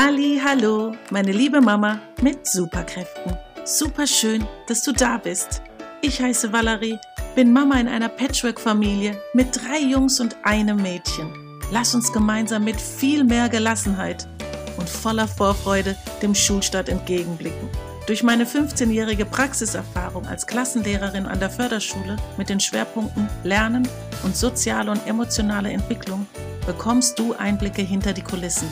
[0.00, 3.36] Halli, hallo, meine liebe Mama mit Superkräften.
[3.64, 5.60] Super schön, dass du da bist.
[6.02, 7.00] Ich heiße Valerie,
[7.34, 11.32] bin Mama in einer Patchwork-Familie mit drei Jungs und einem Mädchen.
[11.72, 14.28] Lass uns gemeinsam mit viel mehr Gelassenheit
[14.76, 17.68] und voller Vorfreude dem Schulstart entgegenblicken.
[18.06, 23.88] Durch meine 15-jährige Praxiserfahrung als Klassenlehrerin an der Förderschule mit den Schwerpunkten Lernen
[24.22, 26.28] und soziale und emotionale Entwicklung
[26.66, 28.68] bekommst du Einblicke hinter die Kulissen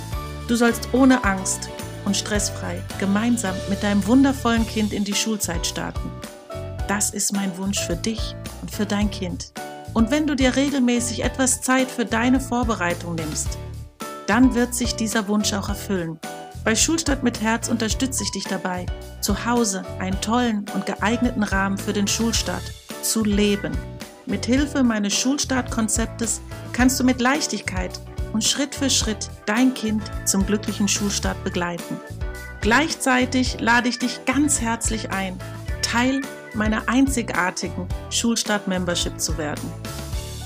[0.49, 1.69] Du sollst ohne Angst
[2.05, 6.11] und stressfrei gemeinsam mit deinem wundervollen Kind in die Schulzeit starten.
[6.87, 9.53] Das ist mein Wunsch für dich und für dein Kind.
[9.93, 13.59] Und wenn du dir regelmäßig etwas Zeit für deine Vorbereitung nimmst,
[14.29, 16.21] dann wird sich dieser Wunsch auch erfüllen.
[16.65, 18.87] Bei Schulstadt mit Herz unterstütze ich dich dabei,
[19.21, 22.63] zu Hause einen tollen und geeigneten Rahmen für den Schulstart
[23.03, 23.73] zu leben.
[24.27, 26.41] Mit Hilfe meines Schulstartkonzeptes
[26.73, 28.01] kannst du mit Leichtigkeit
[28.37, 31.99] und Schritt für Schritt dein Kind zum glücklichen Schulstart begleiten.
[32.61, 35.39] Gleichzeitig lade ich dich ganz herzlich ein,
[35.81, 36.21] Teil
[36.53, 39.73] meiner einzigartigen Schulstart-Membership zu werden.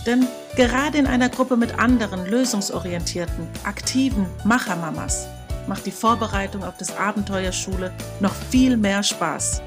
[0.06, 5.26] Denn gerade in einer Gruppe mit anderen lösungsorientierten, aktiven Machermamas
[5.66, 9.62] macht die Vorbereitung auf das Abenteuer Schule noch viel mehr Spaß.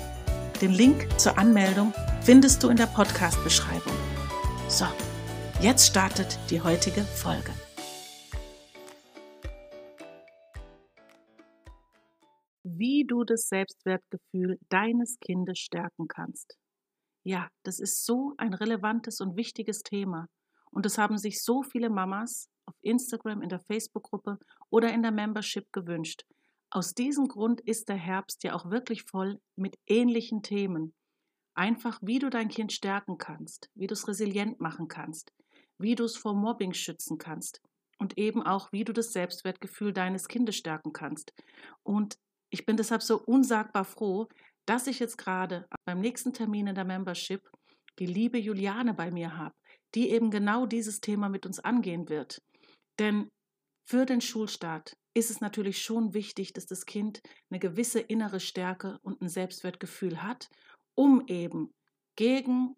[0.62, 3.97] Den Link zur Anmeldung findest du in der Podcast-Beschreibung.
[4.69, 4.86] So,
[5.59, 7.52] jetzt startet die heutige Folge.
[12.84, 16.58] Wie du das Selbstwertgefühl deines Kindes stärken kannst.
[17.23, 20.28] Ja, das ist so ein relevantes und wichtiges Thema.
[20.70, 24.38] Und das haben sich so viele Mamas auf Instagram, in der Facebook-Gruppe
[24.70, 26.25] oder in der Membership gewünscht.
[26.72, 30.94] Aus diesem Grund ist der Herbst ja auch wirklich voll mit ähnlichen Themen.
[31.53, 35.31] Einfach, wie du dein Kind stärken kannst, wie du es resilient machen kannst,
[35.78, 37.62] wie du es vor Mobbing schützen kannst
[37.97, 41.34] und eben auch, wie du das Selbstwertgefühl deines Kindes stärken kannst.
[41.84, 42.18] Und
[42.54, 44.28] ich bin deshalb so unsagbar froh,
[44.68, 47.41] dass ich jetzt gerade beim nächsten Termin in der Membership
[47.97, 49.56] die liebe Juliane bei mir habe,
[49.96, 52.44] die eben genau dieses Thema mit uns angehen wird.
[53.00, 53.28] Denn
[53.84, 59.00] für den Schulstart ist es natürlich schon wichtig, dass das Kind eine gewisse innere Stärke
[59.02, 60.47] und ein Selbstwertgefühl hat,
[60.94, 61.72] um eben
[62.16, 62.75] gegen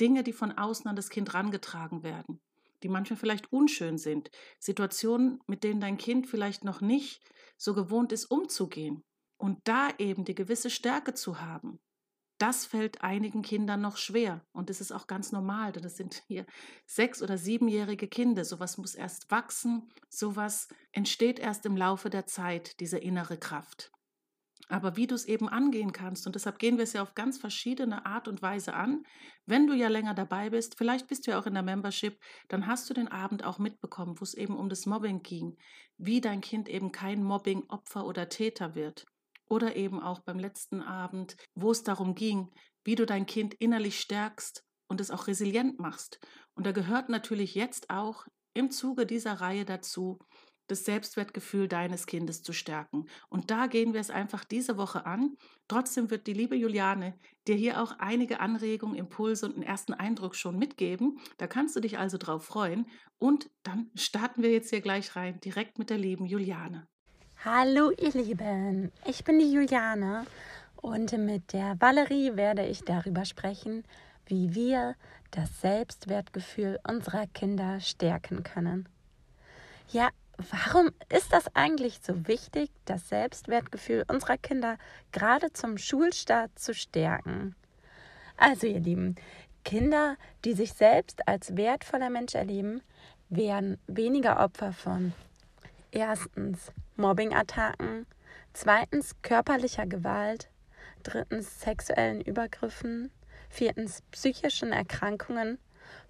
[0.00, 2.40] Dinge, die von außen an das Kind rangetragen werden,
[2.84, 7.20] die manchmal vielleicht unschön sind, Situationen, mit denen dein Kind vielleicht noch nicht
[7.60, 9.04] so gewohnt ist, umzugehen.
[9.36, 11.78] Und da eben die gewisse Stärke zu haben,
[12.38, 14.46] das fällt einigen Kindern noch schwer.
[14.52, 16.46] Und das ist auch ganz normal, denn das sind hier
[16.86, 18.46] sechs- oder siebenjährige Kinder.
[18.46, 23.92] Sowas muss erst wachsen, sowas entsteht erst im Laufe der Zeit, diese innere Kraft.
[24.70, 27.38] Aber wie du es eben angehen kannst, und deshalb gehen wir es ja auf ganz
[27.38, 29.02] verschiedene Art und Weise an.
[29.44, 32.68] Wenn du ja länger dabei bist, vielleicht bist du ja auch in der Membership, dann
[32.68, 35.56] hast du den Abend auch mitbekommen, wo es eben um das Mobbing ging,
[35.98, 39.06] wie dein Kind eben kein Mobbing-Opfer oder Täter wird.
[39.48, 42.48] Oder eben auch beim letzten Abend, wo es darum ging,
[42.84, 46.20] wie du dein Kind innerlich stärkst und es auch resilient machst.
[46.54, 50.20] Und da gehört natürlich jetzt auch im Zuge dieser Reihe dazu,
[50.70, 53.06] das Selbstwertgefühl deines Kindes zu stärken.
[53.28, 55.36] Und da gehen wir es einfach diese Woche an.
[55.68, 57.14] Trotzdem wird die liebe Juliane
[57.48, 61.18] dir hier auch einige Anregungen, Impulse und einen ersten Eindruck schon mitgeben.
[61.38, 62.86] Da kannst du dich also drauf freuen.
[63.18, 66.86] Und dann starten wir jetzt hier gleich rein, direkt mit der lieben Juliane.
[67.44, 70.26] Hallo ihr Lieben, ich bin die Juliane
[70.76, 73.82] und mit der Valerie werde ich darüber sprechen,
[74.26, 74.94] wie wir
[75.30, 78.88] das Selbstwertgefühl unserer Kinder stärken können.
[79.88, 80.10] Ja,
[80.50, 84.78] Warum ist das eigentlich so wichtig, das Selbstwertgefühl unserer Kinder
[85.12, 87.54] gerade zum Schulstart zu stärken?
[88.38, 89.16] Also ihr Lieben,
[89.64, 92.80] Kinder, die sich selbst als wertvoller Mensch erleben,
[93.28, 95.12] werden weniger Opfer von
[95.90, 98.06] erstens Mobbingattacken,
[98.54, 100.48] zweitens körperlicher Gewalt,
[101.02, 103.10] drittens sexuellen Übergriffen,
[103.50, 105.58] viertens psychischen Erkrankungen,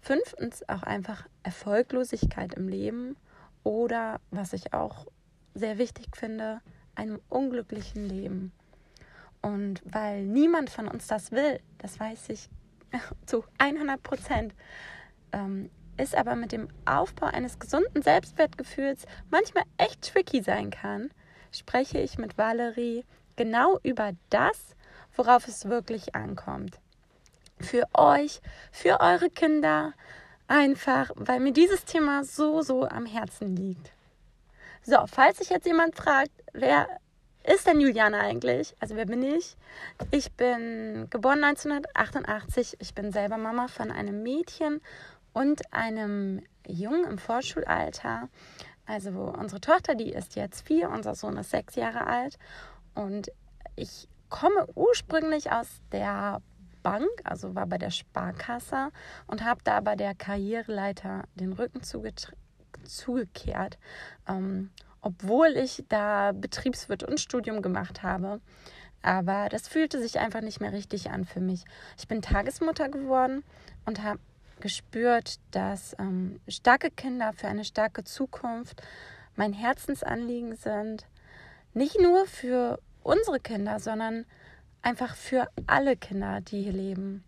[0.00, 3.16] fünftens auch einfach Erfolglosigkeit im Leben
[3.62, 5.06] oder, was ich auch
[5.54, 6.60] sehr wichtig finde,
[6.94, 8.52] einem unglücklichen Leben.
[9.42, 12.48] Und weil niemand von uns das will, das weiß ich
[13.26, 14.54] zu 100 Prozent,
[15.32, 21.10] ähm, ist aber mit dem Aufbau eines gesunden Selbstwertgefühls manchmal echt tricky sein kann,
[21.52, 23.04] spreche ich mit Valerie
[23.36, 24.74] genau über das,
[25.14, 26.78] worauf es wirklich ankommt.
[27.60, 28.40] Für euch,
[28.72, 29.92] für eure Kinder,
[30.50, 33.92] Einfach, weil mir dieses Thema so, so am Herzen liegt.
[34.82, 36.88] So, falls sich jetzt jemand fragt, wer
[37.44, 38.74] ist denn Juliane eigentlich?
[38.80, 39.56] Also wer bin ich?
[40.10, 42.78] Ich bin geboren 1988.
[42.80, 44.80] Ich bin selber Mama von einem Mädchen
[45.32, 48.28] und einem Jungen im Vorschulalter.
[48.86, 52.40] Also unsere Tochter, die ist jetzt vier, unser Sohn ist sechs Jahre alt
[52.96, 53.30] und
[53.76, 56.42] ich komme ursprünglich aus der
[56.82, 58.90] Bank, also war bei der Sparkasse
[59.26, 61.82] und habe da bei der Karriereleiter den Rücken
[62.84, 63.78] zugekehrt,
[64.28, 68.40] ähm, obwohl ich da Betriebswirt und Studium gemacht habe.
[69.02, 71.64] Aber das fühlte sich einfach nicht mehr richtig an für mich.
[71.98, 73.44] Ich bin Tagesmutter geworden
[73.86, 74.20] und habe
[74.60, 78.82] gespürt, dass ähm, starke Kinder für eine starke Zukunft
[79.36, 81.06] mein Herzensanliegen sind.
[81.72, 84.26] Nicht nur für unsere Kinder, sondern
[84.82, 87.24] einfach für alle Kinder, die hier leben.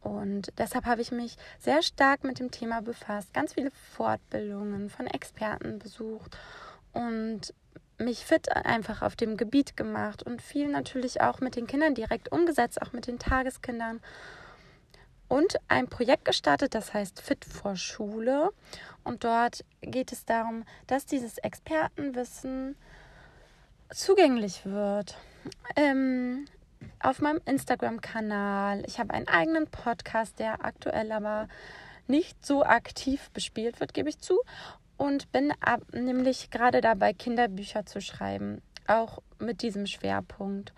[0.00, 5.08] Und deshalb habe ich mich sehr stark mit dem Thema befasst, ganz viele Fortbildungen von
[5.08, 6.38] Experten besucht
[6.92, 7.52] und
[7.98, 12.30] mich fit einfach auf dem Gebiet gemacht und viel natürlich auch mit den Kindern direkt
[12.30, 14.00] umgesetzt, auch mit den Tageskindern.
[15.28, 18.50] Und ein Projekt gestartet, das heißt Fit vor Schule.
[19.02, 22.76] Und dort geht es darum, dass dieses Expertenwissen
[23.90, 25.16] zugänglich wird.
[25.76, 26.46] Ähm,
[27.00, 28.84] auf meinem Instagram-Kanal.
[28.86, 31.48] Ich habe einen eigenen Podcast, der aktuell aber
[32.06, 34.40] nicht so aktiv bespielt wird, gebe ich zu
[34.96, 40.72] und bin ab, nämlich gerade dabei, Kinderbücher zu schreiben, auch mit diesem Schwerpunkt.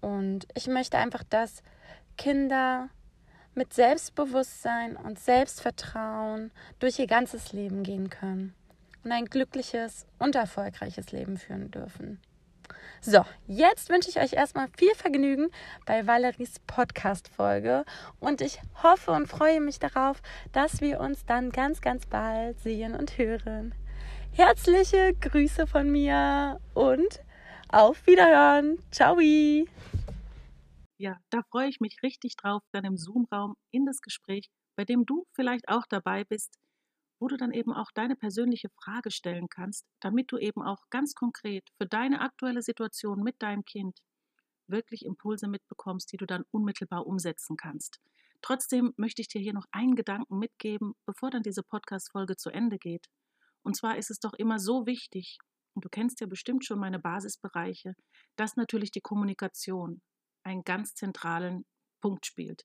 [0.00, 1.62] Und ich möchte einfach, dass
[2.16, 2.88] Kinder
[3.54, 8.54] mit Selbstbewusstsein und Selbstvertrauen durch ihr ganzes Leben gehen können
[9.02, 12.20] und ein glückliches und erfolgreiches Leben führen dürfen.
[13.02, 15.50] So, jetzt wünsche ich euch erstmal viel Vergnügen
[15.86, 17.86] bei Valeries Podcast-Folge
[18.18, 20.20] und ich hoffe und freue mich darauf,
[20.52, 23.74] dass wir uns dann ganz, ganz bald sehen und hören.
[24.32, 27.24] Herzliche Grüße von mir und
[27.70, 28.76] auf Wiederhören.
[28.90, 29.18] Ciao!
[30.98, 35.06] Ja, da freue ich mich richtig drauf, dann im Zoom-Raum in das Gespräch, bei dem
[35.06, 36.52] du vielleicht auch dabei bist,
[37.20, 41.14] wo du dann eben auch deine persönliche Frage stellen kannst, damit du eben auch ganz
[41.14, 44.00] konkret für deine aktuelle Situation mit deinem Kind
[44.66, 48.00] wirklich Impulse mitbekommst, die du dann unmittelbar umsetzen kannst.
[48.42, 52.78] Trotzdem möchte ich dir hier noch einen Gedanken mitgeben, bevor dann diese Podcast-Folge zu Ende
[52.78, 53.06] geht.
[53.62, 55.38] Und zwar ist es doch immer so wichtig,
[55.74, 57.94] und du kennst ja bestimmt schon meine Basisbereiche,
[58.36, 60.00] dass natürlich die Kommunikation
[60.42, 61.64] einen ganz zentralen
[62.00, 62.64] Punkt spielt.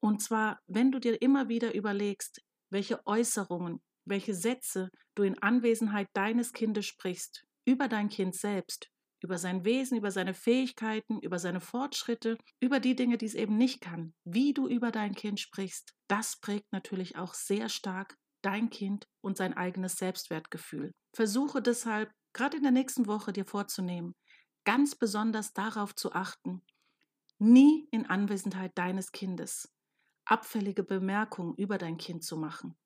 [0.00, 6.08] Und zwar, wenn du dir immer wieder überlegst, welche Äußerungen, welche Sätze du in Anwesenheit
[6.14, 8.90] deines Kindes sprichst, über dein Kind selbst,
[9.22, 13.56] über sein Wesen, über seine Fähigkeiten, über seine Fortschritte, über die Dinge, die es eben
[13.56, 18.70] nicht kann, wie du über dein Kind sprichst, das prägt natürlich auch sehr stark dein
[18.70, 20.92] Kind und sein eigenes Selbstwertgefühl.
[21.12, 24.14] Versuche deshalb, gerade in der nächsten Woche dir vorzunehmen,
[24.64, 26.62] ganz besonders darauf zu achten,
[27.38, 29.68] nie in Anwesenheit deines Kindes
[30.26, 32.76] abfällige Bemerkungen über dein Kind zu machen.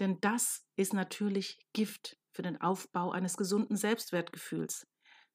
[0.00, 4.86] Denn das ist natürlich Gift für den Aufbau eines gesunden Selbstwertgefühls.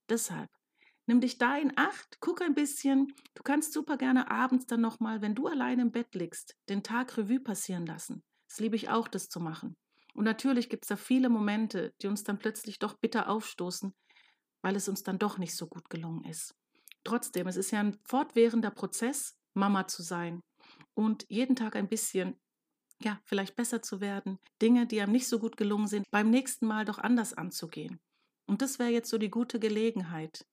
[0.09, 0.50] Deshalb
[1.06, 3.13] nimm dich da in Acht, guck ein bisschen.
[3.35, 7.17] Du kannst super gerne abends dann nochmal, wenn du allein im Bett liegst, den Tag
[7.17, 8.23] Revue passieren lassen.
[8.47, 9.77] Das liebe ich auch, das zu machen.
[10.13, 13.94] Und natürlich gibt es da viele Momente, die uns dann plötzlich doch bitter aufstoßen,
[14.62, 16.55] weil es uns dann doch nicht so gut gelungen ist.
[17.05, 20.41] Trotzdem, es ist ja ein fortwährender Prozess, Mama zu sein
[21.00, 22.38] und jeden Tag ein bisschen,
[23.01, 26.68] ja, vielleicht besser zu werden, Dinge, die einem nicht so gut gelungen sind, beim nächsten
[26.68, 28.01] Mal doch anders anzugehen.
[28.48, 30.46] Und das wäre jetzt so die gute Gelegenheit.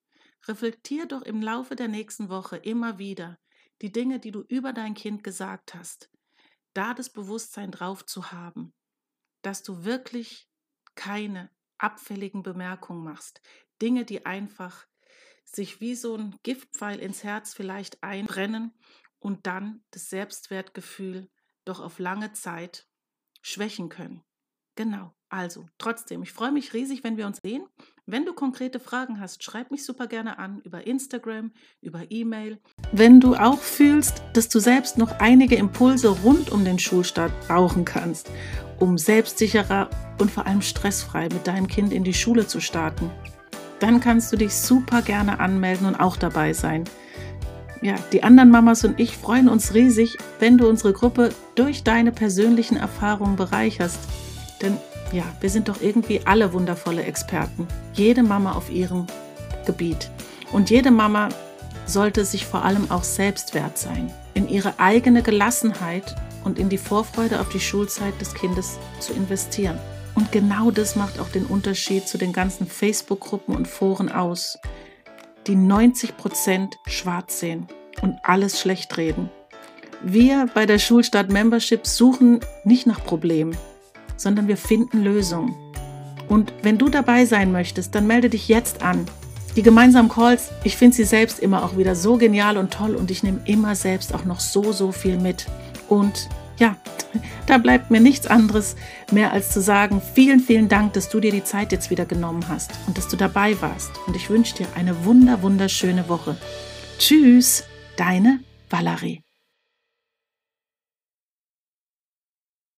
[0.46, 3.40] Reflektier doch im Laufe der nächsten Woche immer wieder
[3.82, 6.12] die Dinge, die du über dein Kind gesagt hast,
[6.74, 8.72] da das Bewusstsein drauf zu haben,
[9.42, 10.48] dass du wirklich
[10.94, 13.42] keine abfälligen Bemerkungen machst,
[13.82, 14.86] Dinge, die einfach
[15.42, 18.72] sich wie so ein Giftpfeil ins Herz vielleicht einbrennen
[19.26, 21.28] und dann das Selbstwertgefühl
[21.64, 22.86] doch auf lange Zeit
[23.42, 24.22] schwächen können.
[24.76, 25.16] Genau.
[25.28, 27.66] Also, trotzdem, ich freue mich riesig, wenn wir uns sehen.
[28.06, 32.60] Wenn du konkrete Fragen hast, schreib mich super gerne an über Instagram, über E-Mail.
[32.92, 37.84] Wenn du auch fühlst, dass du selbst noch einige Impulse rund um den Schulstart brauchen
[37.84, 38.30] kannst,
[38.78, 39.90] um selbstsicherer
[40.20, 43.10] und vor allem stressfrei mit deinem Kind in die Schule zu starten,
[43.80, 46.84] dann kannst du dich super gerne anmelden und auch dabei sein
[47.82, 52.12] ja, die anderen Mamas und ich freuen uns riesig, wenn du unsere Gruppe durch deine
[52.12, 53.98] persönlichen Erfahrungen bereicherst.
[54.62, 54.76] Denn
[55.12, 57.68] ja, wir sind doch irgendwie alle wundervolle Experten.
[57.92, 59.06] Jede Mama auf ihrem
[59.66, 60.10] Gebiet.
[60.52, 61.28] Und jede Mama
[61.86, 66.78] sollte sich vor allem auch selbst wert sein, in ihre eigene Gelassenheit und in die
[66.78, 69.78] Vorfreude auf die Schulzeit des Kindes zu investieren.
[70.14, 74.58] Und genau das macht auch den Unterschied zu den ganzen Facebook-Gruppen und Foren aus
[75.46, 77.66] die 90 Prozent schwarz sehen
[78.02, 79.30] und alles schlecht reden.
[80.02, 83.56] Wir bei der Schulstart Membership suchen nicht nach Problemen,
[84.16, 85.54] sondern wir finden Lösungen.
[86.28, 89.06] Und wenn du dabei sein möchtest, dann melde dich jetzt an.
[89.54, 93.10] Die gemeinsamen Calls, ich finde sie selbst immer auch wieder so genial und toll und
[93.10, 95.46] ich nehme immer selbst auch noch so, so viel mit.
[95.88, 96.76] Und ja,
[97.46, 98.76] da bleibt mir nichts anderes
[99.12, 102.48] mehr als zu sagen, vielen, vielen Dank, dass du dir die Zeit jetzt wieder genommen
[102.48, 103.90] hast und dass du dabei warst.
[104.06, 106.36] Und ich wünsche dir eine wunder, wunderschöne Woche.
[106.98, 107.64] Tschüss,
[107.96, 109.25] deine Valerie.